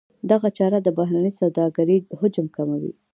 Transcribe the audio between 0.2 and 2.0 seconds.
دغه چاره د بهرنۍ سوداګرۍ